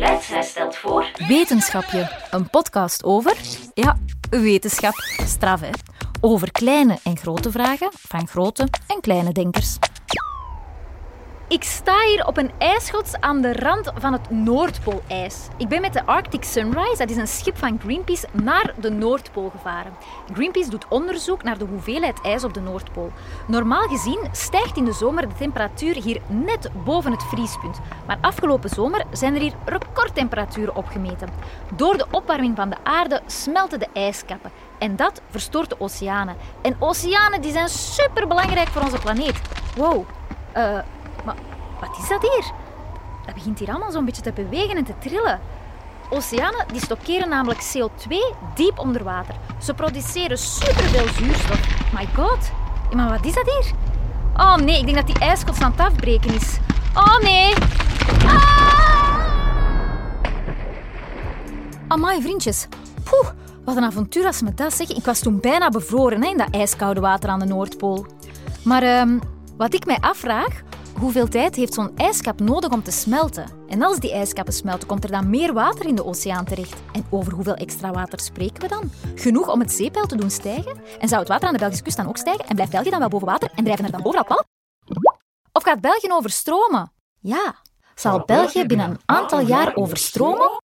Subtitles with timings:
[0.00, 1.10] Let's stelt voor...
[1.28, 3.36] Wetenschapje, een podcast over...
[3.74, 3.98] Ja,
[4.30, 4.94] wetenschap.
[5.26, 5.70] Straf, hè?
[6.20, 9.78] Over kleine en grote vragen van grote en kleine denkers.
[11.50, 15.48] Ik sta hier op een ijsschots aan de rand van het Noordpoolijs.
[15.56, 19.50] Ik ben met de Arctic Sunrise, dat is een schip van Greenpeace, naar de Noordpool
[19.50, 19.92] gevaren.
[20.32, 23.12] Greenpeace doet onderzoek naar de hoeveelheid ijs op de Noordpool.
[23.46, 27.80] Normaal gezien stijgt in de zomer de temperatuur hier net boven het vriespunt.
[28.06, 31.28] Maar afgelopen zomer zijn er hier recordtemperaturen opgemeten.
[31.76, 34.50] Door de opwarming van de aarde smelten de ijskappen.
[34.78, 36.36] En dat verstoort de oceanen.
[36.62, 39.40] En oceanen die zijn superbelangrijk voor onze planeet.
[39.76, 40.04] Wow.
[40.52, 40.78] Eh...
[41.80, 42.52] wat is dat hier?
[43.26, 45.40] Dat begint hier allemaal zo'n beetje te bewegen en te trillen.
[46.10, 48.16] Oceanen die stockeren namelijk CO2
[48.54, 49.34] diep onder water.
[49.62, 51.92] Ze produceren superveel zuurstof.
[51.92, 52.50] My god.
[52.94, 53.72] Maar wat is dat hier?
[54.36, 56.58] Oh nee, ik denk dat die ijskots aan het afbreken is.
[56.94, 57.54] Oh nee.
[58.26, 58.70] Ah!
[61.88, 62.68] Amai, vriendjes.
[63.04, 63.28] Poeh,
[63.64, 64.96] wat een avontuur als me dat zeggen.
[64.96, 68.06] Ik was toen bijna bevroren in dat ijskoude water aan de Noordpool.
[68.64, 69.18] Maar ehm,
[69.56, 70.62] wat ik mij afvraag,
[71.00, 73.50] hoeveel tijd heeft zo'n ijskap nodig om te smelten?
[73.68, 76.82] En als die ijskappen smelten, komt er dan meer water in de oceaan terecht?
[76.92, 78.90] En over hoeveel extra water spreken we dan?
[79.14, 80.76] Genoeg om het zeepeil te doen stijgen?
[80.98, 82.44] En zou het water aan de Belgische kust dan ook stijgen?
[82.46, 84.44] En blijft België dan wel boven water en drijven er dan overal pal?
[85.52, 86.92] Of gaat België overstromen?
[87.20, 87.54] Ja.
[87.94, 90.62] Zal België binnen een aantal jaar overstromen?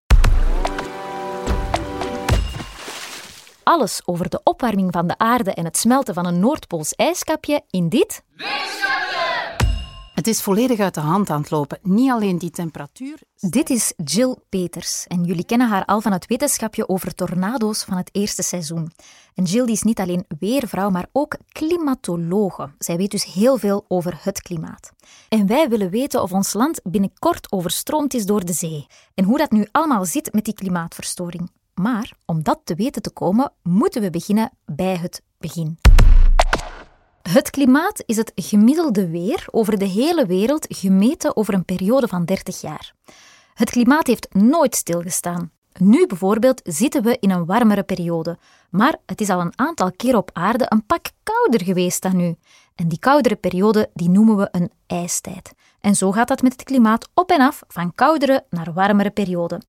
[3.63, 7.89] Alles over de opwarming van de aarde en het smelten van een Noordpools ijskapje in
[7.89, 8.23] dit
[10.27, 11.79] Het is volledig uit de hand aan het lopen.
[11.83, 13.19] Niet alleen die temperatuur.
[13.37, 17.97] Dit is Jill Peters en jullie kennen haar al van het wetenschapje over tornado's van
[17.97, 18.93] het eerste seizoen.
[19.35, 22.71] En Jill die is niet alleen weervrouw, maar ook klimatologe.
[22.79, 24.93] Zij weet dus heel veel over het klimaat.
[25.29, 29.39] En wij willen weten of ons land binnenkort overstroomd is door de zee en hoe
[29.39, 31.51] dat nu allemaal zit met die klimaatverstoring.
[31.75, 35.79] Maar om dat te weten te komen, moeten we beginnen bij het begin.
[37.31, 42.25] Het klimaat is het gemiddelde weer over de hele wereld gemeten over een periode van
[42.25, 42.93] 30 jaar.
[43.55, 45.51] Het klimaat heeft nooit stilgestaan.
[45.79, 48.39] Nu bijvoorbeeld zitten we in een warmere periode,
[48.71, 52.37] maar het is al een aantal keer op aarde een pak kouder geweest dan nu.
[52.75, 55.53] En die koudere periode die noemen we een ijstijd.
[55.81, 59.61] En zo gaat dat met het klimaat op en af van koudere naar warmere periode.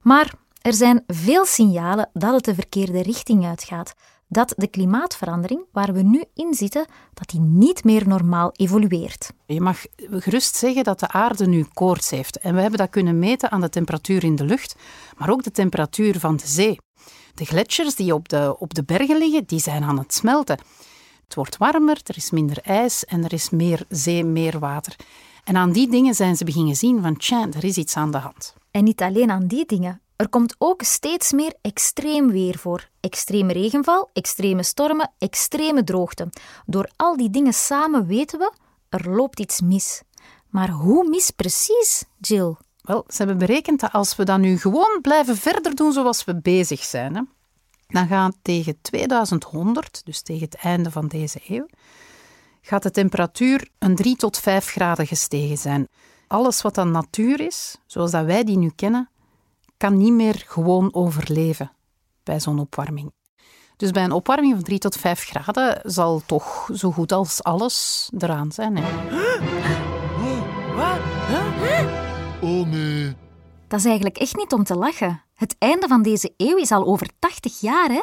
[0.00, 0.32] Maar
[0.62, 3.94] er zijn veel signalen dat het de verkeerde richting uitgaat.
[4.34, 9.32] Dat de klimaatverandering waar we nu in zitten, dat die niet meer normaal evolueert.
[9.46, 12.38] Je mag gerust zeggen dat de aarde nu koorts heeft.
[12.38, 14.76] En we hebben dat kunnen meten aan de temperatuur in de lucht,
[15.16, 16.78] maar ook de temperatuur van de zee.
[17.34, 20.58] De gletsjers die op de, op de bergen liggen, die zijn aan het smelten.
[21.24, 24.96] Het wordt warmer, er is minder ijs en er is meer zee, meer water.
[25.44, 28.18] En aan die dingen zijn ze beginnen zien van, tja, er is iets aan de
[28.18, 28.54] hand.
[28.70, 30.00] En niet alleen aan die dingen.
[30.24, 32.88] Er komt ook steeds meer extreem weer voor.
[33.00, 36.28] Extreme regenval, extreme stormen, extreme droogte.
[36.66, 38.52] Door al die dingen samen weten we,
[38.88, 40.02] er loopt iets mis.
[40.48, 42.56] Maar hoe mis precies, Jill?
[42.80, 46.40] Wel, ze hebben berekend dat als we dan nu gewoon blijven verder doen zoals we
[46.40, 47.22] bezig zijn, hè,
[47.86, 51.66] dan gaat tegen 2100, dus tegen het einde van deze eeuw,
[52.60, 55.88] gaat de temperatuur een 3 tot 5 graden gestegen zijn.
[56.26, 59.08] Alles wat dan natuur is, zoals dat wij die nu kennen,
[59.84, 61.72] kan niet meer gewoon overleven
[62.22, 63.12] bij zo'n opwarming.
[63.76, 68.10] Dus bij een opwarming van 3 tot 5 graden zal toch zo goed als alles
[68.18, 68.76] eraan zijn.
[68.76, 68.82] Hè?
[72.40, 73.16] Oh nee.
[73.68, 75.22] Dat is eigenlijk echt niet om te lachen.
[75.34, 78.02] Het einde van deze eeuw is al over 80 jaar, hè?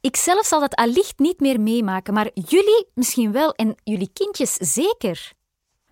[0.00, 4.54] Ik zelf zal dat allicht niet meer meemaken, maar jullie misschien wel en jullie kindjes
[4.54, 5.32] zeker.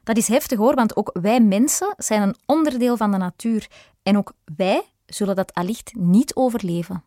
[0.02, 3.66] Dat is heftig hoor, want ook wij mensen zijn een onderdeel van de natuur.
[4.02, 7.04] En ook wij zullen dat allicht niet overleven.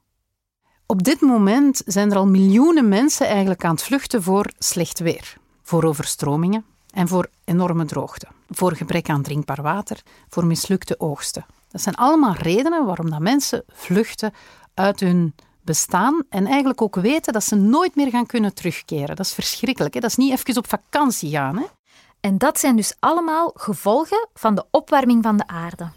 [0.86, 5.38] Op dit moment zijn er al miljoenen mensen eigenlijk aan het vluchten voor slecht weer,
[5.62, 11.46] voor overstromingen en voor enorme droogte, voor gebrek aan drinkbaar water, voor mislukte oogsten.
[11.70, 14.34] Dat zijn allemaal redenen waarom dat mensen vluchten
[14.74, 19.16] uit hun bestaan en eigenlijk ook weten dat ze nooit meer gaan kunnen terugkeren.
[19.16, 19.94] Dat is verschrikkelijk.
[19.94, 20.00] Hè?
[20.00, 21.58] Dat is niet even op vakantie gaan.
[21.58, 21.66] Hè?
[22.20, 25.90] En dat zijn dus allemaal gevolgen van de opwarming van de aarde.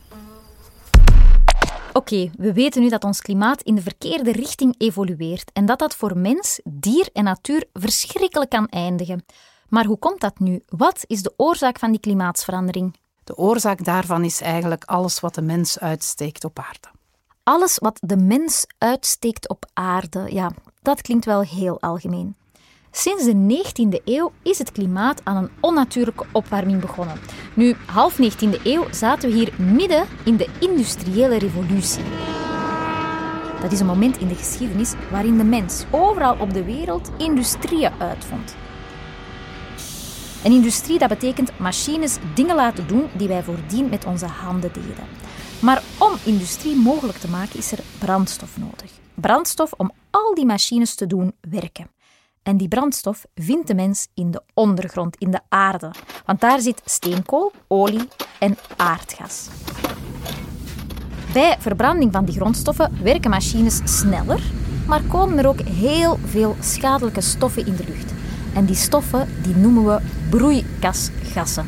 [1.98, 5.94] Oké, we weten nu dat ons klimaat in de verkeerde richting evolueert en dat dat
[5.94, 9.24] voor mens, dier en natuur verschrikkelijk kan eindigen.
[9.68, 10.62] Maar hoe komt dat nu?
[10.68, 12.96] Wat is de oorzaak van die klimaatsverandering?
[13.24, 16.88] De oorzaak daarvan is eigenlijk alles wat de mens uitsteekt op aarde.
[17.42, 20.50] Alles wat de mens uitsteekt op aarde, ja,
[20.82, 22.36] dat klinkt wel heel algemeen.
[22.98, 27.20] Sinds de 19e eeuw is het klimaat aan een onnatuurlijke opwarming begonnen.
[27.54, 32.02] Nu, half 19e eeuw zaten we hier midden in de industriële revolutie.
[33.60, 37.92] Dat is een moment in de geschiedenis waarin de mens overal op de wereld industrieën
[37.98, 38.54] uitvond.
[40.44, 45.06] Een industrie dat betekent machines dingen laten doen die wij voordien met onze handen deden.
[45.60, 48.90] Maar om industrie mogelijk te maken is er brandstof nodig.
[49.14, 51.97] Brandstof om al die machines te doen werken.
[52.48, 55.90] En die brandstof vindt de mens in de ondergrond, in de aarde.
[56.26, 58.08] Want daar zit steenkool, olie
[58.38, 59.48] en aardgas.
[61.32, 64.40] Bij verbranding van die grondstoffen werken machines sneller,
[64.86, 68.12] maar komen er ook heel veel schadelijke stoffen in de lucht.
[68.54, 70.00] En die stoffen die noemen we
[70.30, 71.66] broeikasgassen.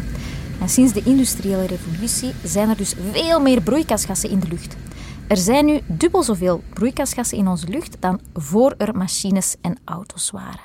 [0.61, 4.77] En sinds de industriële revolutie zijn er dus veel meer broeikasgassen in de lucht.
[5.31, 10.31] Er zijn nu dubbel zoveel broeikasgassen in onze lucht dan voor er machines en auto's
[10.31, 10.61] waren.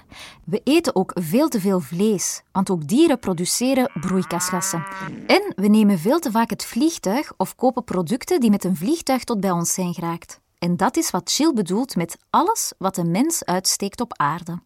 [0.46, 4.86] We eten ook veel te veel vlees, want ook dieren produceren broeikasgassen.
[5.28, 9.24] En we nemen veel te vaak het vliegtuig of kopen producten die met een vliegtuig
[9.24, 10.40] tot bij ons zijn geraakt.
[10.60, 14.60] En dat is wat Jill bedoelt met alles wat een mens uitsteekt op aarde.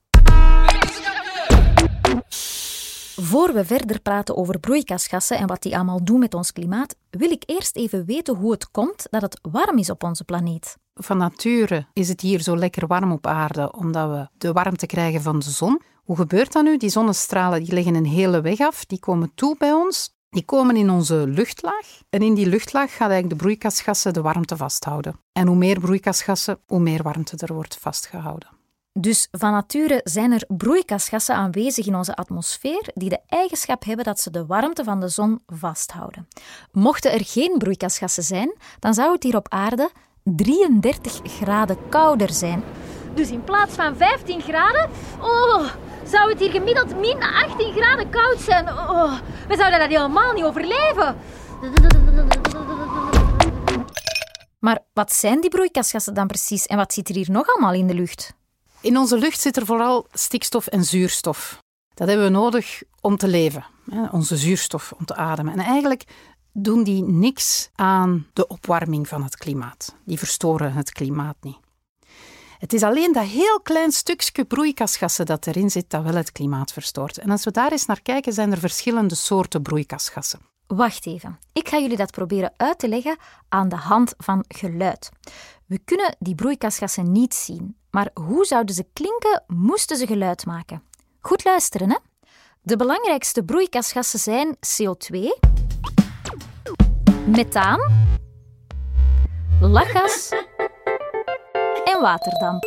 [3.21, 7.31] Voor we verder praten over broeikasgassen en wat die allemaal doen met ons klimaat, wil
[7.31, 10.77] ik eerst even weten hoe het komt dat het warm is op onze planeet.
[10.93, 15.21] Van nature is het hier zo lekker warm op aarde, omdat we de warmte krijgen
[15.21, 15.81] van de zon.
[16.03, 16.77] Hoe gebeurt dat nu?
[16.77, 20.17] Die zonnestralen die leggen een hele weg af, die komen toe bij ons.
[20.29, 24.57] Die komen in onze luchtlaag en in die luchtlaag gaan eigenlijk de broeikasgassen de warmte
[24.57, 25.19] vasthouden.
[25.31, 28.58] En hoe meer broeikasgassen, hoe meer warmte er wordt vastgehouden.
[29.01, 34.19] Dus van nature zijn er broeikasgassen aanwezig in onze atmosfeer die de eigenschap hebben dat
[34.19, 36.27] ze de warmte van de zon vasthouden.
[36.71, 39.89] Mochten er geen broeikasgassen zijn, dan zou het hier op aarde
[40.23, 42.63] 33 graden kouder zijn.
[43.13, 44.89] Dus in plaats van 15 graden,
[45.21, 45.69] oh,
[46.05, 48.67] zou het hier gemiddeld min 18 graden koud zijn.
[48.67, 49.13] Oh,
[49.47, 51.15] we zouden dat helemaal niet overleven.
[54.59, 57.87] Maar wat zijn die broeikasgassen dan precies en wat zit er hier nog allemaal in
[57.87, 58.37] de lucht?
[58.81, 61.63] In onze lucht zit er vooral stikstof en zuurstof.
[61.93, 63.65] Dat hebben we nodig om te leven,
[64.11, 65.53] onze zuurstof om te ademen.
[65.53, 66.03] En eigenlijk
[66.53, 69.95] doen die niks aan de opwarming van het klimaat.
[70.05, 71.57] Die verstoren het klimaat niet.
[72.57, 76.73] Het is alleen dat heel klein stukje broeikasgassen dat erin zit dat wel het klimaat
[76.73, 77.17] verstoort.
[77.17, 80.39] En als we daar eens naar kijken, zijn er verschillende soorten broeikasgassen.
[80.67, 81.39] Wacht even.
[81.53, 83.17] Ik ga jullie dat proberen uit te leggen
[83.49, 85.09] aan de hand van geluid.
[85.65, 90.83] We kunnen die broeikasgassen niet zien, maar hoe zouden ze klinken moesten ze geluid maken?
[91.19, 91.97] Goed luisteren, hè?
[92.61, 95.17] De belangrijkste broeikasgassen zijn CO2,
[97.25, 98.07] methaan,
[99.61, 100.29] lachgas
[101.83, 102.65] en waterdamp.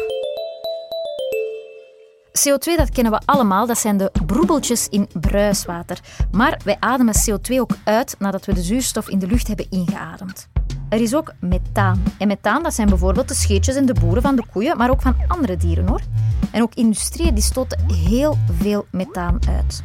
[2.39, 6.01] CO2, dat kennen we allemaal, dat zijn de broebeltjes in bruiswater.
[6.31, 10.49] Maar wij ademen CO2 ook uit nadat we de zuurstof in de lucht hebben ingeademd.
[10.93, 12.03] Er is ook methaan.
[12.19, 15.03] En methaan, dat zijn bijvoorbeeld de scheetjes en de boeren van de koeien, maar ook
[15.03, 16.01] van andere dieren hoor.
[16.51, 19.83] En ook industrieën die stoten heel veel methaan uit.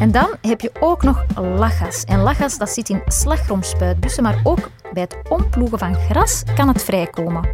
[0.00, 2.04] En dan heb je ook nog lachgas.
[2.04, 6.82] En lachgas dat zit in slagroomspuitbussen, maar ook bij het omploegen van gras kan het
[6.82, 7.48] vrijkomen.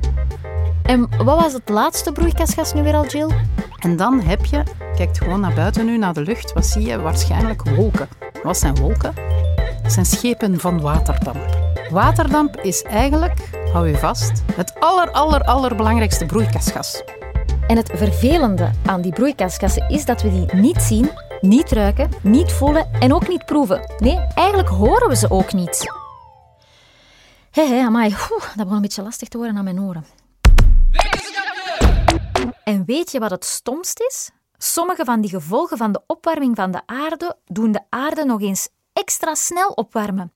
[0.82, 3.30] En wat was het laatste broeikasgas nu weer al, Jill?
[3.78, 4.62] En dan heb je,
[4.96, 7.00] kijkt gewoon naar buiten nu, naar de lucht, wat zie je?
[7.00, 8.08] Waarschijnlijk wolken.
[8.42, 9.14] Wat zijn wolken?
[9.82, 11.59] Dat zijn schepen van waterdamp.
[11.90, 13.34] Waterdamp is eigenlijk,
[13.72, 17.02] hou je vast, het aller, aller, allerbelangrijkste broeikasgas.
[17.66, 22.52] En het vervelende aan die broeikasgassen is dat we die niet zien, niet ruiken, niet
[22.52, 23.94] voelen en ook niet proeven.
[23.98, 25.92] Nee, eigenlijk horen we ze ook niet.
[27.50, 30.04] Hé, hé, amai, dat begon een beetje lastig te worden aan mijn oren.
[32.64, 34.30] En weet je wat het stomst is?
[34.58, 38.68] Sommige van die gevolgen van de opwarming van de aarde doen de aarde nog eens
[38.92, 40.32] extra snel opwarmen.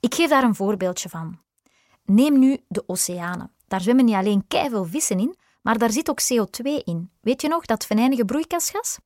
[0.00, 1.38] Ik geef daar een voorbeeldje van.
[2.04, 3.52] Neem nu de oceanen.
[3.66, 7.10] Daar zwemmen niet alleen veel vissen in, maar daar zit ook CO2 in.
[7.20, 8.98] Weet je nog, dat venijnige broeikasgas?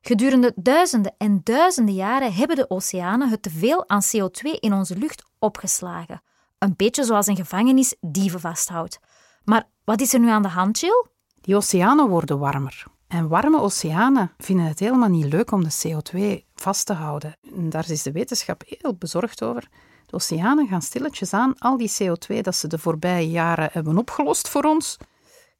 [0.00, 5.24] Gedurende duizenden en duizenden jaren hebben de oceanen het teveel aan CO2 in onze lucht
[5.38, 6.22] opgeslagen.
[6.58, 8.98] Een beetje zoals een gevangenis dieven vasthoudt.
[9.44, 11.06] Maar wat is er nu aan de hand, Jill?
[11.40, 12.84] Die oceanen worden warmer.
[13.08, 17.36] En warme oceanen vinden het helemaal niet leuk om de CO2 vast te houden.
[17.54, 19.68] En daar is de wetenschap heel bezorgd over.
[20.12, 24.48] De oceanen gaan stilletjes aan al die CO2 dat ze de voorbije jaren hebben opgelost
[24.48, 24.96] voor ons,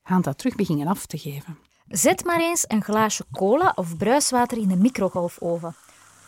[0.02, 1.58] gaan dat terug beginnen af te geven.
[1.88, 5.76] Zet maar eens een glaasje cola of bruiswater in de microgolfoven.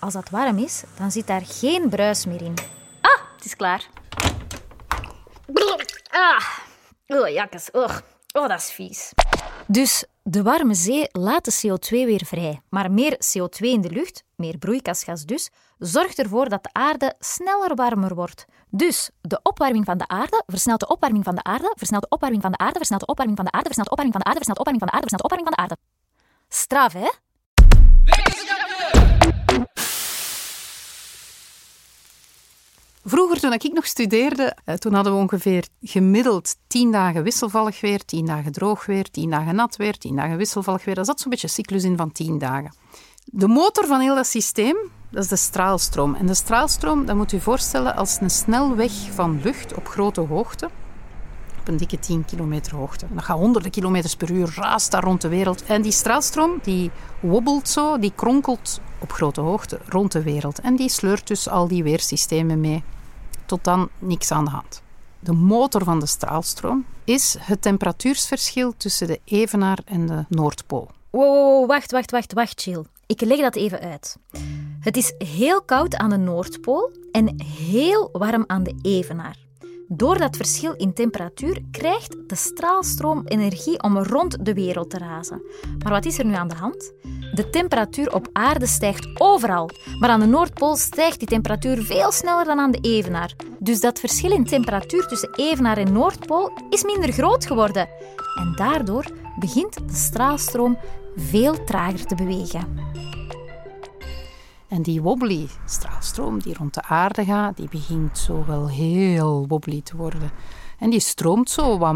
[0.01, 2.55] Als dat warm is, dan zit daar geen bruis meer in.
[3.01, 3.89] Ah, het is klaar.
[6.11, 6.49] Ah,
[7.07, 7.71] oh, jakkes.
[7.71, 7.97] Oh,
[8.33, 9.13] oh, dat is vies.
[9.67, 12.61] Dus de warme zee laat de CO2 weer vrij.
[12.69, 17.75] Maar meer CO2 in de lucht, meer broeikasgas dus, zorgt ervoor dat de aarde sneller
[17.75, 18.45] warmer wordt.
[18.71, 22.43] Dus de opwarming van de aarde versnelt de opwarming van de aarde, versnelt de opwarming
[22.43, 24.39] van de aarde, versnelt de opwarming van de aarde, versnelt de opwarming van de aarde,
[24.45, 25.77] versnelt de opwarming van de aarde, versnelt de opwarming van de aarde.
[26.49, 27.11] Straf, hè?
[33.07, 38.05] Vroeger, toen ik nog studeerde, eh, toen hadden we ongeveer gemiddeld tien dagen wisselvallig weer,
[38.05, 40.95] tien dagen droog weer, tien dagen nat weer, tien dagen wisselvallig weer.
[40.95, 42.75] Dat zat zo'n beetje een cyclus in van tien dagen.
[43.25, 44.77] De motor van heel dat systeem,
[45.11, 46.15] dat is de straalstroom.
[46.15, 50.71] En de straalstroom, dat moet u voorstellen als een snelweg van lucht op grote hoogte.
[51.61, 53.07] Op een dikke 10 kilometer hoogte.
[53.11, 55.65] Dat gaat honderden kilometers per uur, raast daar rond de wereld.
[55.65, 60.61] En die straalstroom, die wobbelt zo, die kronkelt op grote hoogte rond de wereld.
[60.61, 62.83] En die sleurt dus al die weersystemen mee.
[63.47, 64.83] Tot dan niks aan de hand.
[65.21, 70.91] De motor van de straalstroom is het temperatuursverschil tussen de Evenaar en de Noordpool.
[71.11, 72.85] Wow, wacht, wacht, wacht, wacht, Jill.
[73.07, 74.17] Ik leg dat even uit.
[74.81, 79.37] Het is heel koud aan de Noordpool en heel warm aan de Evenaar.
[79.89, 85.43] Door dat verschil in temperatuur krijgt de straalstroom energie om rond de wereld te razen.
[85.83, 86.93] Maar wat is er nu aan de hand?
[87.33, 92.45] De temperatuur op aarde stijgt overal, maar aan de Noordpool stijgt die temperatuur veel sneller
[92.45, 93.35] dan aan de Evenaar.
[93.59, 97.89] Dus dat verschil in temperatuur tussen Evenaar en Noordpool is minder groot geworden.
[98.39, 99.05] En daardoor
[99.39, 100.79] begint de straalstroom
[101.17, 102.93] veel trager te bewegen.
[104.75, 109.81] En die wobbly straalstroom die rond de aarde gaat, die begint zo wel heel wobbly
[109.83, 110.31] te worden.
[110.79, 111.95] En die stroomt zo wat,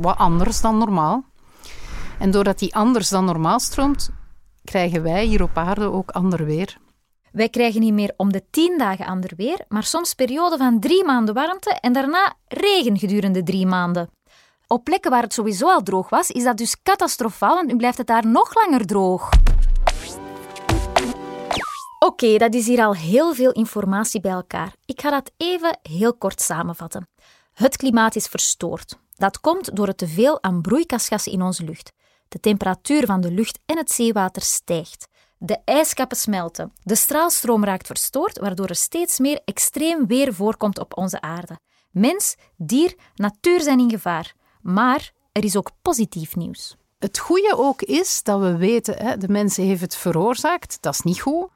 [0.00, 1.24] wat anders dan normaal.
[2.18, 4.10] En doordat die anders dan normaal stroomt,
[4.64, 6.78] krijgen wij hier op aarde ook ander weer.
[7.32, 11.04] Wij krijgen niet meer om de tien dagen ander weer, maar soms perioden van drie
[11.04, 14.10] maanden warmte en daarna regen gedurende drie maanden.
[14.66, 17.98] Op plekken waar het sowieso al droog was, is dat dus catastrofaal, want nu blijft
[17.98, 19.30] het daar nog langer droog.
[21.98, 24.74] Oké, dat is hier al heel veel informatie bij elkaar.
[24.84, 27.08] Ik ga dat even heel kort samenvatten.
[27.54, 28.98] Het klimaat is verstoord.
[29.16, 31.92] Dat komt door het teveel aan broeikasgassen in onze lucht.
[32.28, 35.08] De temperatuur van de lucht en het zeewater stijgt.
[35.38, 36.72] De ijskappen smelten.
[36.82, 41.58] De straalstroom raakt verstoord, waardoor er steeds meer extreem weer voorkomt op onze aarde.
[41.90, 44.34] Mens, dier, natuur zijn in gevaar.
[44.62, 46.76] Maar er is ook positief nieuws.
[46.98, 51.00] Het goede ook is dat we weten, hè, de mens heeft het veroorzaakt, dat is
[51.00, 51.48] niet goed.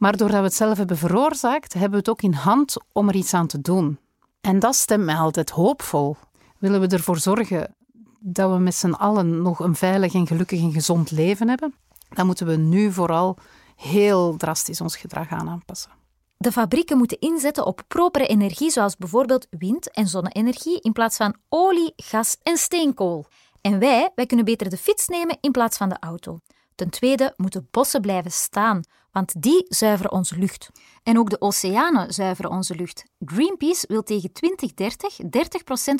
[0.00, 3.14] Maar doordat we het zelf hebben veroorzaakt, hebben we het ook in hand om er
[3.14, 3.98] iets aan te doen.
[4.40, 6.16] En dat stemt mij altijd hoopvol.
[6.58, 7.74] Willen we ervoor zorgen
[8.20, 11.74] dat we met z'n allen nog een veilig en gelukkig en gezond leven hebben,
[12.08, 13.36] dan moeten we nu vooral
[13.76, 15.90] heel drastisch ons gedrag gaan aanpassen.
[16.36, 21.36] De fabrieken moeten inzetten op propere energie, zoals bijvoorbeeld wind- en zonne-energie, in plaats van
[21.48, 23.26] olie, gas en steenkool.
[23.60, 26.38] En wij, wij kunnen beter de fiets nemen in plaats van de auto.
[26.80, 28.80] Ten tweede moeten bossen blijven staan,
[29.12, 30.70] want die zuiveren onze lucht.
[31.02, 33.04] En ook de oceanen zuiveren onze lucht.
[33.24, 35.24] Greenpeace wil tegen 2030 30%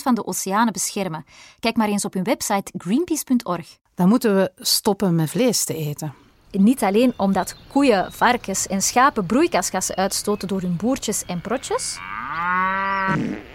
[0.03, 1.25] van de oceanen beschermen.
[1.59, 3.79] Kijk maar eens op hun website greenpeace.org.
[3.95, 6.15] Dan moeten we stoppen met vlees te eten.
[6.51, 11.99] Niet alleen omdat koeien, varkens en schapen broeikasgassen uitstoten door hun boertjes en protjes.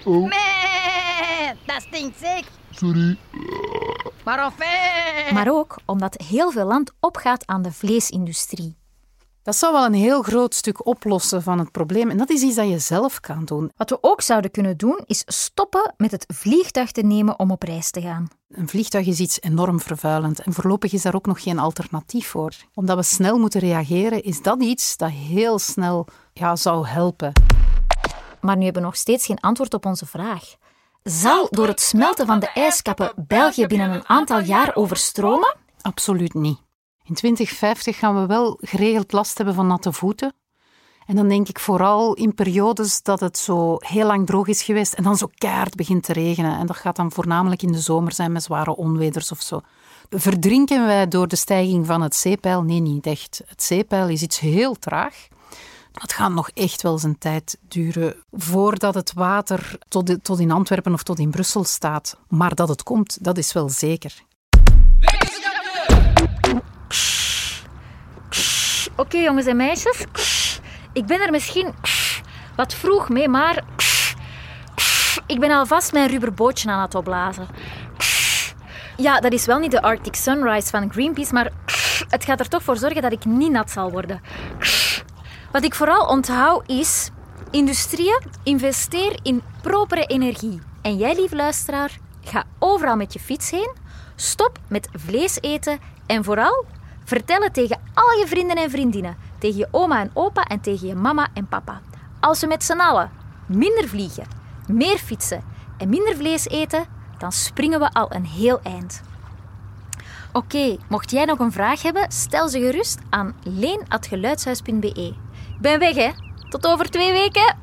[0.03, 0.29] Oh,
[1.65, 2.51] dat stinkt zeker.
[2.71, 3.17] sorry.
[4.25, 5.33] Maar enfin.
[5.33, 8.77] Maar ook omdat heel veel land opgaat aan de vleesindustrie.
[9.43, 12.09] Dat zou wel een heel groot stuk oplossen van het probleem.
[12.09, 13.71] En dat is iets dat je zelf kan doen.
[13.75, 17.63] Wat we ook zouden kunnen doen, is stoppen met het vliegtuig te nemen om op
[17.63, 18.27] reis te gaan.
[18.49, 22.53] Een vliegtuig is iets enorm vervuilend en voorlopig is daar ook nog geen alternatief voor.
[22.73, 27.31] Omdat we snel moeten reageren, is dat iets dat heel snel ja, zou helpen.
[28.41, 30.55] Maar nu hebben we nog steeds geen antwoord op onze vraag.
[31.09, 35.55] Zal door het smelten van de ijskappen België binnen een aantal jaar overstromen?
[35.81, 36.57] Absoluut niet.
[37.03, 40.33] In 2050 gaan we wel geregeld last hebben van natte voeten.
[41.05, 44.93] En dan denk ik vooral in periodes dat het zo heel lang droog is geweest
[44.93, 46.57] en dan zo keihard begint te regenen.
[46.57, 49.61] En dat gaat dan voornamelijk in de zomer zijn met zware onweders of zo.
[50.09, 52.63] Verdrinken wij door de stijging van het zeepeil?
[52.63, 53.41] Nee, niet echt.
[53.45, 55.27] Het zeepeil is iets heel traag.
[55.95, 60.93] Het gaat nog echt wel zijn tijd duren voordat het water tot, tot in Antwerpen
[60.93, 62.17] of tot in Brussel staat.
[62.27, 64.13] Maar dat het komt, dat is wel zeker.
[68.95, 70.05] Oké, jongens en meisjes.
[70.93, 71.73] Ik ben er misschien
[72.55, 73.63] wat vroeg mee, maar
[75.27, 77.47] ik ben alvast mijn rubberbootje aan het opblazen.
[78.97, 81.51] Ja, dat is wel niet de Arctic Sunrise van Greenpeace, maar
[82.09, 84.21] het gaat er toch voor zorgen dat ik niet nat zal worden.
[85.55, 87.09] Wat ik vooral onthoud is:
[87.51, 90.61] industrieën, investeer in propere energie.
[90.81, 93.75] En jij, lieve luisteraar, ga overal met je fiets heen.
[94.15, 96.65] Stop met vlees eten en vooral
[97.03, 100.87] vertel het tegen al je vrienden en vriendinnen, tegen je oma en opa en tegen
[100.87, 101.81] je mama en papa.
[102.19, 103.11] Als we met z'n allen
[103.47, 104.27] minder vliegen,
[104.67, 105.43] meer fietsen
[105.77, 106.85] en minder vlees eten,
[107.17, 109.01] dan springen we al een heel eind.
[110.31, 115.24] Oké, mocht jij nog een vraag hebben, stel ze gerust aan leen.geluidshuis.be.
[115.59, 116.09] Ben weg, hè?
[116.49, 117.55] Tot over twee weken.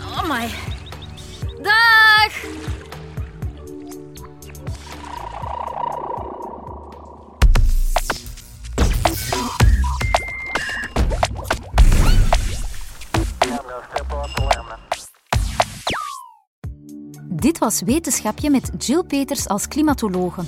[0.00, 0.48] Oh my.
[1.62, 2.62] Dag!
[17.44, 20.42] Dit was Wetenschapje met Jill Peters als klimatologe.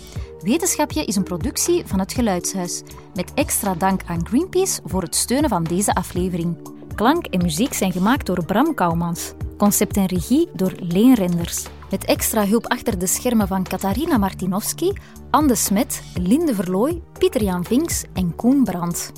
[0.46, 2.82] Wetenschapje is een productie van het Geluidshuis.
[3.14, 6.56] Met extra dank aan Greenpeace voor het steunen van deze aflevering.
[6.94, 9.32] Klank en muziek zijn gemaakt door Bram Kouwmans.
[9.56, 11.66] Concept en regie door Leen Renders.
[11.90, 14.92] Met extra hulp achter de schermen van Katarina Martinovski,
[15.30, 19.12] Anne Smet, Linde Verlooy, Pieter-Jan Vinks en Koen Brandt.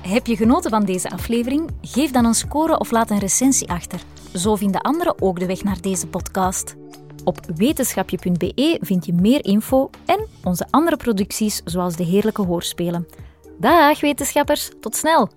[0.00, 1.70] Heb je genoten van deze aflevering?
[1.80, 4.00] Geef dan een score of laat een recensie achter.
[4.32, 6.74] Zo vinden anderen ook de weg naar deze podcast.
[7.24, 13.06] Op wetenschapje.be vind je meer info en onze andere producties zoals de heerlijke hoorspelen.
[13.58, 15.28] Dag wetenschappers, tot snel!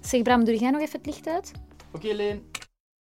[0.00, 1.52] Zeg Bram, doe jij nog even het licht uit?
[1.92, 2.49] Oké, Leen.